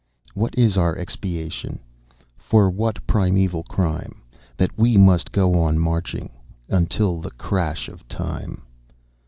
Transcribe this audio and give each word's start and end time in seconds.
_"_What 0.35 0.55
is 0.57 0.77
our 0.77 0.95
expiation, 0.95 1.79
For 2.35 2.71
what 2.71 3.05
primeval 3.05 3.61
crime, 3.61 4.23
That 4.57 4.75
we 4.75 4.97
must 4.97 5.31
go 5.31 5.61
on 5.61 5.77
marching 5.77 6.31
Until 6.69 7.19
the 7.21 7.29
crash 7.29 7.87
of 7.87 8.07
time? 8.07 8.63